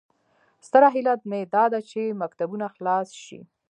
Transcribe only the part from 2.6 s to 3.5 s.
خلاص شي